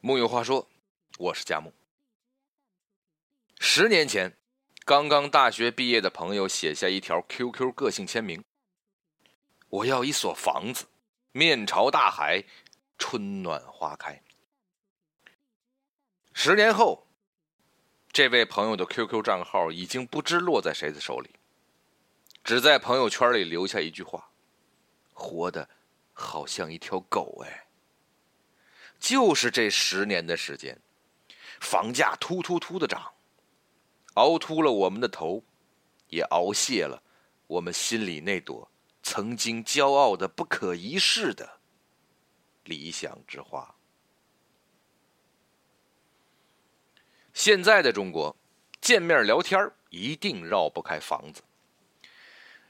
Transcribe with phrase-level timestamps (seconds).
[0.00, 0.68] 木有话说，
[1.18, 1.72] 我是佳木。
[3.58, 4.38] 十年前，
[4.84, 8.44] 刚刚大学毕业的朋友写下一条 QQ 个性签名
[9.68, 10.86] ：“我要一所房子，
[11.32, 12.44] 面朝大海，
[12.96, 14.22] 春暖花开。”
[16.32, 17.08] 十年后，
[18.12, 21.30] 这位朋友的 QQ 账号已经不知落在谁的手里，
[22.44, 24.30] 只在朋友圈里留下一句话
[25.12, 25.68] ：“活的
[26.12, 27.64] 好像一条狗。”哎。
[28.98, 30.78] 就是这十年的时间，
[31.60, 33.12] 房价突突突的涨，
[34.14, 35.42] 熬秃了我们的头，
[36.08, 37.02] 也熬谢了
[37.46, 38.68] 我们心里那朵
[39.02, 41.60] 曾经骄傲的不可一世的
[42.64, 43.74] 理想之花。
[47.32, 48.34] 现在的中国，
[48.80, 51.42] 见面聊天一定绕不开房子。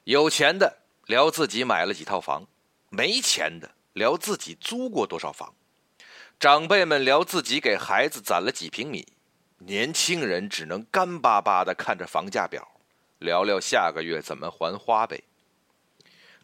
[0.05, 2.47] 有钱的聊自己买了几套房，
[2.91, 5.55] 没钱的聊自己租过多少房。
[6.39, 9.05] 长辈们聊自己给孩子攒了几平米，
[9.59, 12.81] 年轻人只能干巴巴的看着房价表，
[13.19, 15.25] 聊聊下个月怎么还花呗。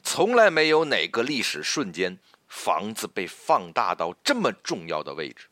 [0.03, 2.19] 从来没有哪个历史瞬间，
[2.49, 5.47] 房子被放大到这么重要的位置。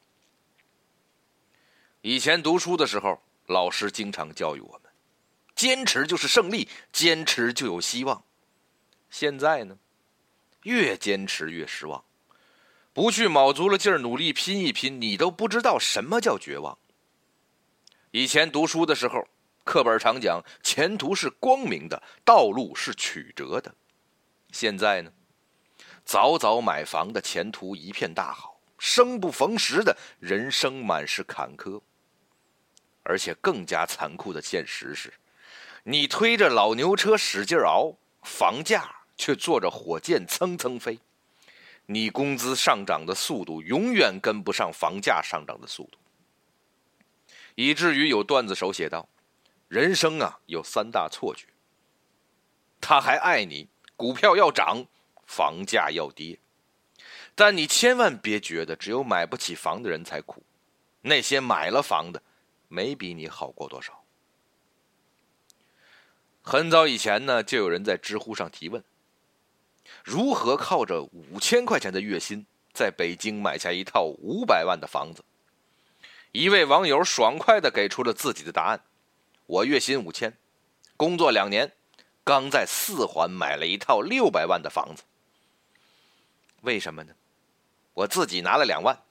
[2.00, 4.90] 以前读书的时候，老师经常教育我们：
[5.54, 8.24] 坚持就是胜利，坚持就有希望。
[9.08, 9.78] 现在呢，
[10.64, 12.04] 越坚持越失望。
[12.94, 16.76] 不去卯足了劲儿努力拼一拼，你都不知道什么叫绝望。
[18.10, 19.26] 以前读书的时候，
[19.64, 23.74] 课本常讲前途是光明的，道路是曲折的。
[24.50, 25.10] 现在呢，
[26.04, 31.80] 早早买房的前途一片大好，生不逢时的人生满是坎坷。
[33.04, 35.14] 而且更加残酷的现实是，
[35.84, 40.98] 你推着老牛车使劲熬，房价却坐着火箭蹭蹭飞。
[41.86, 45.98] 你工资上涨的速度永远跟不上房价上涨的速度，
[47.54, 49.08] 以至于有段子手写道
[49.68, 51.46] ：“人生啊，有三大错觉。
[52.80, 54.86] 他还爱你，股票要涨，
[55.26, 56.38] 房价要跌。
[57.34, 60.42] 但你千万别觉得只有买不起房的人才苦，
[61.02, 62.22] 那些买了房的，
[62.68, 63.98] 没比你好过多少。”
[66.44, 68.82] 很早以前呢，就有人在知乎上提问。
[70.04, 75.24] 如何靠着五千块钱的月薪，在北京买下一套五百万的房子？
[76.32, 78.82] 一位网友爽快的给出了自己的答案：
[79.46, 80.36] 我月薪五千，
[80.96, 81.72] 工作两年，
[82.24, 85.02] 刚在四环买了一套六百万的房子。
[86.62, 87.14] 为什么呢？
[87.94, 89.02] 我自己拿了两万，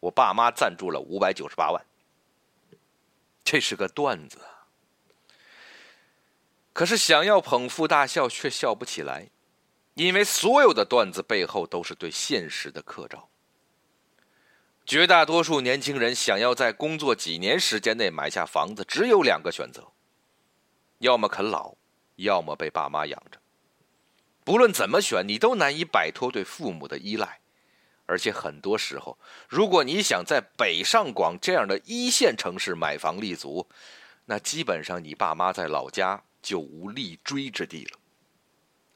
[0.00, 1.84] 我爸妈赞助了五百九十八万。
[3.44, 4.38] 这是个段子，
[6.72, 9.28] 可是想要捧腹大笑，却笑不起来。
[9.94, 13.28] 因为所有的段子背后都是对现实的刻照。
[14.84, 19.92] 绝大多数年轻人想要在工作几年时间内买下房子，只有两个选择：
[20.98, 21.74] 要么啃老，
[22.16, 23.38] 要么被爸妈养着。
[24.44, 27.40] 不论怎么选，你都难以摆脱对父母的依赖。
[28.06, 29.18] 而且很多时候，
[29.48, 33.66] 如果你想在北上广这样的一线城市买房立足，
[34.26, 37.98] 那基本上你爸妈在老家就无立锥之地了。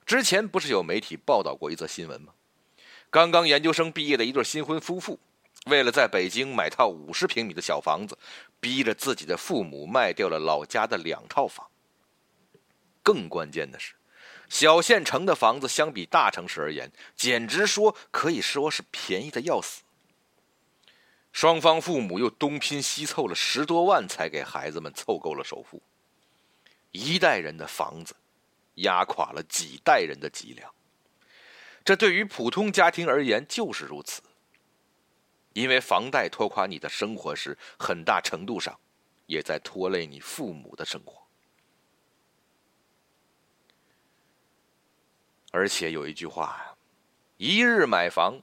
[0.08, 2.32] 之前不是有媒体报道过一则新闻吗？
[3.10, 5.20] 刚刚研究生毕业的一对新婚夫妇，
[5.66, 8.16] 为了在北京买套五十平米的小房子，
[8.58, 11.68] 逼着自己的父母卖掉了老家的两套房。
[13.02, 13.96] 更关键的是，
[14.48, 19.82] 小县城的房子相比大城市而言，简直说可以说是便宜的要死。
[21.32, 25.82] 双方父母又东拼西凑了十多万，才给孩子们凑够了首付。
[26.92, 28.16] 一代人的房子。
[28.82, 30.74] 压垮了几代人的脊梁，
[31.84, 34.22] 这对于普通家庭而言就是如此。
[35.54, 38.78] 因为房贷拖垮你的生活时，很大程度上
[39.26, 41.26] 也在拖累你父母的生活。
[45.50, 46.76] 而且有一句话
[47.38, 48.40] 一日买房，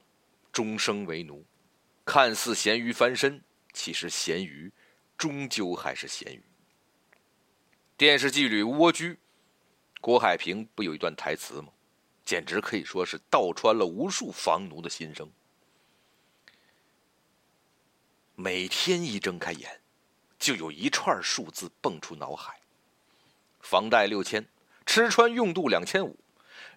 [0.52, 1.44] 终生为奴。”
[2.04, 4.72] 看似咸鱼翻身，其实咸鱼
[5.18, 6.42] 终究还是咸鱼。
[7.96, 9.18] 电视剧里蜗居。
[10.00, 11.68] 郭海平不有一段台词吗？
[12.24, 15.30] 简直可以说是道穿了无数房奴的心声。
[18.34, 19.80] 每天一睁开眼，
[20.38, 22.60] 就有一串数字蹦出脑海：
[23.60, 24.44] 房贷六千，
[24.84, 26.18] 吃穿用度两千五，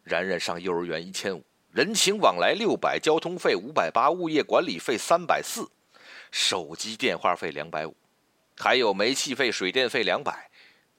[0.03, 5.69] 然然上幼儿园一千五，人情往来六百，交通费五百八，物业管理费三百四，
[6.31, 7.95] 手机电话费两百五，
[8.55, 10.48] 还有煤气费、水电费两百。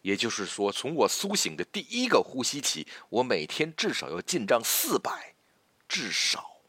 [0.02, 5.34] 也就是说，从我苏醒的第一个呼吸起，我每天至少要进账四百，
[5.88, 6.62] 至少。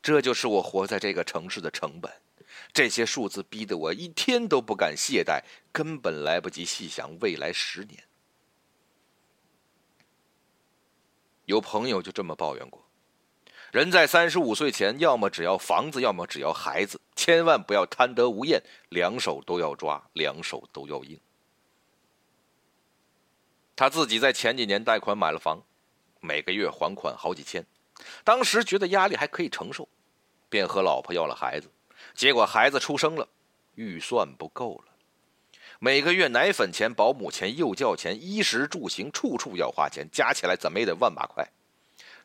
[0.00, 2.12] 这就是我活在这个城市的成本。
[2.72, 5.42] 这些数字逼得我一天都不敢懈怠，
[5.72, 8.04] 根本来不及细想未来十年。
[11.46, 12.84] 有朋友就这么抱怨过：
[13.72, 21.18] 人在三十五岁前，要么只要房子，要么只要孩子，千万不要贪得无厌，两手都要抓，两手都要硬。
[23.76, 25.62] 他自己在前几年贷款买了房，
[26.20, 27.64] 每个月还款好几千，
[28.24, 29.86] 当时觉得压力还可以承受，
[30.48, 31.70] 便和老婆要了孩子。
[32.14, 33.28] 结果孩子出生了，
[33.74, 34.92] 预算不够了，
[35.78, 41.46] 每个月奶粉钱、保姆钱、幼教钱、衣食住行，处处要花钱，加起来怎么也得万把块。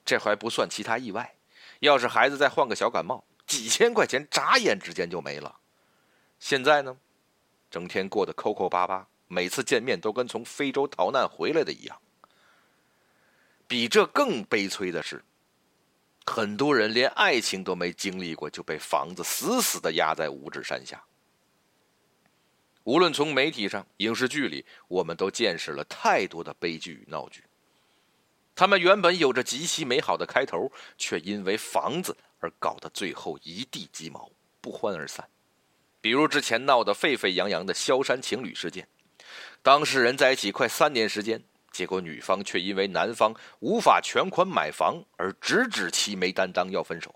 [0.06, 1.36] 这还不算其他意外，
[1.80, 5.60] 要是孩子再患个小感冒，几千块钱眨眼之间就没了。
[6.40, 6.98] 现在呢，
[7.70, 11.98] 整天过得抠抠巴巴，每次见面都跟从非洲逃难回来的一样。
[13.66, 15.24] 比这更悲催的是。
[16.24, 21.04] 很多人连爱情都没经历过，就被房子死死的压在五指山下。
[22.84, 27.44] 无论从媒体上、影视剧里，我们都见识了太多的悲剧与闹剧。
[28.54, 34.30] 他们原本有着极其美好的开头，却因为房子而搞得最后一地鸡毛，
[34.62, 35.28] 不欢而散。
[36.02, 38.88] 比如之前闹得沸沸扬扬的萧山情侣事件，
[39.62, 41.44] 当事人在一起快三年时间。
[41.72, 47.16] 结果女方却因为男方无法全款买房而直指其没担当要分手。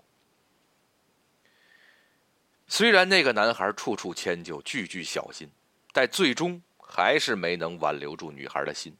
[2.66, 5.50] 虽然那个男孩处处迁就、句句小心，
[5.92, 8.96] 但最终还是没能挽留住女孩的心。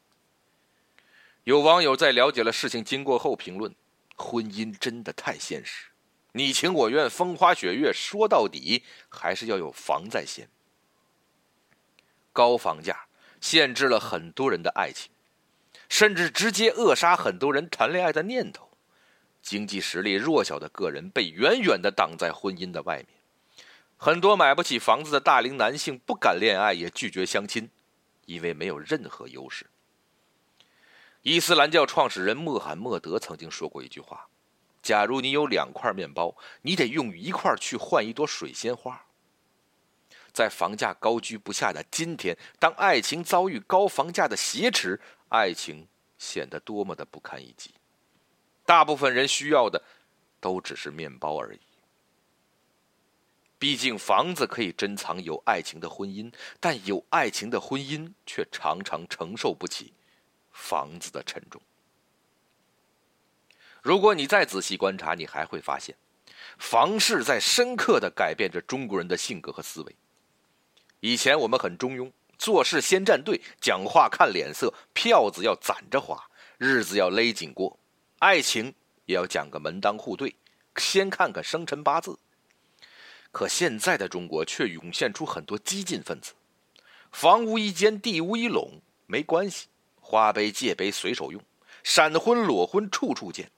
[1.45, 3.75] 有网友在了解了事情经过后评论
[4.15, 5.87] ：“婚姻真的太现实，
[6.33, 10.47] 你情我愿、风花雪月，说到底还是要有房在先。
[12.37, 13.07] 高房价
[13.41, 15.11] 限制了很多人的爱情。”
[15.89, 18.69] 甚至直接扼杀很多人谈恋爱的念头，
[19.41, 23.07] 经济实力弱小的个人被远远的挡在婚姻的外面。
[23.97, 27.71] 很多买不起房子的大龄男性不敢恋爱，也拒绝相亲，
[28.25, 29.67] 因为没有任何优势。
[31.23, 34.27] 伊斯兰教创始人穆罕默德曾经说过一句话
[34.83, 39.07] ：“假如你有两块面包，你得用一块去换一朵水仙花。”
[40.37, 45.01] 在房价高居不下的今天，当爱情遭遇高房价的挟持，
[45.31, 45.89] 爱情
[46.19, 47.71] 显得多么的不堪一击。
[48.67, 49.83] 大部分人需要的，
[50.39, 51.61] 都只是面包而已。
[53.59, 56.31] 毕竟房子可以珍藏有爱情的婚姻，
[56.61, 59.95] 但有爱情的婚姻却常常承受不起
[60.53, 61.59] 房子的沉重。
[63.81, 65.97] 如果你再仔细观察，你还会发现，
[66.59, 69.97] 房市在深刻的改变着中国人的性格和思维。
[71.07, 76.21] 以前我们很中庸，做事先站队，讲话看脸色，票子要攒着花，
[76.59, 77.79] 日子要勒紧过，
[78.19, 78.75] 爱情
[79.05, 80.35] 也要讲个门当户对，
[80.75, 82.19] 先看看生辰八字。
[83.31, 86.33] 可现在的中国却涌现出很多激进分子，
[87.13, 89.69] 房屋一间，地屋一垄，没关系，
[90.01, 91.41] 花呗借呗随手用，
[91.85, 93.49] 闪婚裸婚处处见，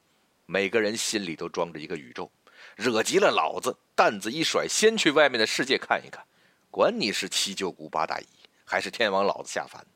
[0.45, 2.31] 每个人心里都装着一个宇宙，
[2.77, 6.23] 惹急了老子，担子一甩，先去外面的世界看一看。
[6.71, 8.27] 管你是七舅姑八大姨，
[8.65, 9.87] 还是天王老子下凡。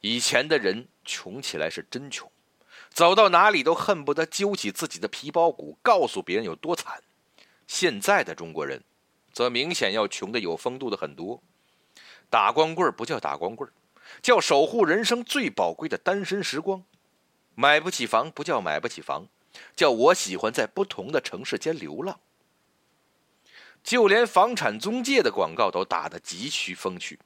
[0.00, 2.30] 以前的人穷起来是真穷，
[2.90, 7.02] 走到哪里都恨不得揪起自己的皮包骨，告诉别人有多惨。
[7.66, 8.82] 现在的中国人，
[9.32, 11.42] 则明显要穷的有风度的很多。
[12.28, 13.70] 打光棍不叫打光棍，
[14.22, 16.82] 叫守护人生最宝贵的单身时光。
[17.54, 19.28] 买不起房不叫买不起房，
[19.76, 22.18] 叫我喜欢在不同的城市间流浪。
[23.82, 27.18] 就连房产中介的广告都打得极其风趣。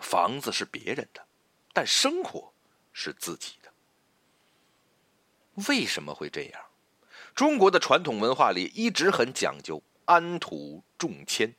[0.00, 1.26] 房子是别人的，
[1.72, 2.52] 但生活
[2.92, 3.70] 是自己的。
[5.68, 6.62] 为什么会这样？
[7.34, 11.54] 中国的传统文化里一直很讲究安土重迁，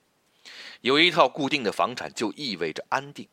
[0.81, 3.27] 有一套固定的房产就意味着安定。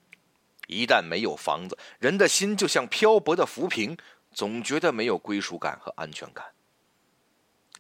[0.67, 3.97] 一旦没有房子，人的心就像漂泊的浮萍，
[4.33, 6.45] 总觉得没有归属感和安全感。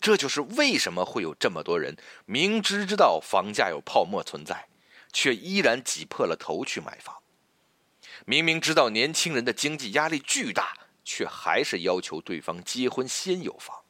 [0.06, 1.96] 这就是为什么会有这么多人
[2.26, 4.68] 明知知道房价有泡沫存在，
[5.12, 7.16] 却依然挤破了头去买房；
[8.24, 13.82] 明明知道年轻人的经济压力巨大，却还是要求对方结婚先有房；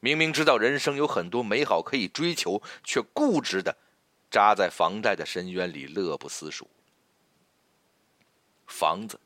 [0.00, 3.74] 明明知道人生有很多美好可以追求，却固执的
[4.30, 6.68] 扎在房贷的深渊里乐不思蜀。
[8.66, 9.18] 房子，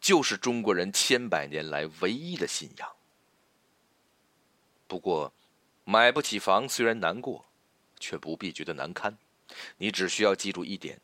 [0.00, 2.92] 就是中国人千百年来唯一的信仰。
[4.92, 5.32] 不过，
[5.84, 7.46] 买不起房虽然难过，
[7.98, 9.16] 却不必觉得难堪。
[9.78, 11.00] 你只需要记住一点：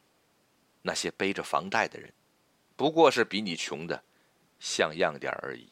[0.82, 2.12] 那些背着房贷的人，
[2.76, 4.04] 不过是比你穷的
[4.60, 5.70] 像样点而已。